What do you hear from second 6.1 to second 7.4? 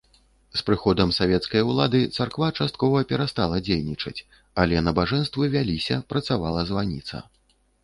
працавала званіца.